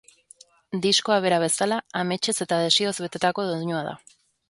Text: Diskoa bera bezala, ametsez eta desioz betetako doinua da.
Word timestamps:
Diskoa 0.85 1.17
bera 1.27 1.39
bezala, 1.45 1.79
ametsez 2.01 2.37
eta 2.49 2.61
desioz 2.65 2.97
betetako 3.07 3.51
doinua 3.55 3.89
da. 3.93 3.99